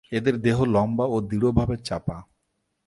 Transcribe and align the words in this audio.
এদের 0.11 0.35
দেহ 0.41 0.57
লম্বা 0.65 1.05
ও 1.05 1.15
দৃঢ়ভাবে 1.21 1.75
চাপা। 1.77 2.17